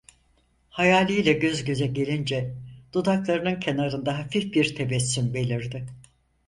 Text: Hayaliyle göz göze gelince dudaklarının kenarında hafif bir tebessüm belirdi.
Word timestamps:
Hayaliyle 0.69 1.33
göz 1.33 1.63
göze 1.65 1.87
gelince 1.87 2.55
dudaklarının 2.93 3.59
kenarında 3.59 4.19
hafif 4.19 4.53
bir 4.55 4.75
tebessüm 4.75 5.33
belirdi. 5.33 5.87